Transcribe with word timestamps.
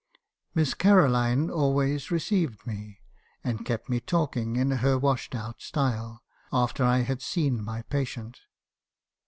Miss 0.55 0.73
Caroline 0.73 1.51
always 1.51 2.09
received 2.09 2.65
me, 2.65 3.01
and 3.43 3.63
kept 3.63 3.87
me 3.87 3.99
talking 3.99 4.55
in 4.55 4.71
her 4.71 4.97
washed 4.97 5.35
out 5.35 5.61
style, 5.61 6.23
after 6.51 6.83
I 6.83 7.01
had 7.03 7.21
seen 7.21 7.63
my 7.63 7.83
patient. 7.83 8.39